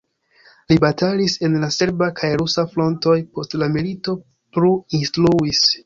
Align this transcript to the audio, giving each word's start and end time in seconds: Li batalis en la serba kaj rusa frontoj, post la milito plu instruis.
Li 0.71 0.77
batalis 0.83 1.35
en 1.49 1.59
la 1.65 1.69
serba 1.77 2.09
kaj 2.21 2.31
rusa 2.43 2.67
frontoj, 2.73 3.17
post 3.37 3.57
la 3.65 3.71
milito 3.79 4.21
plu 4.57 4.77
instruis. 5.03 5.67